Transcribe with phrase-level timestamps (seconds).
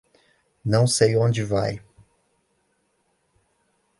[0.65, 1.79] Não sei onde vai.